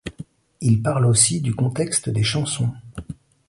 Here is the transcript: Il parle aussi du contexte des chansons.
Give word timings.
Il 0.61 0.81
parle 0.81 1.05
aussi 1.05 1.41
du 1.41 1.53
contexte 1.53 2.09
des 2.09 2.23
chansons. 2.23 2.71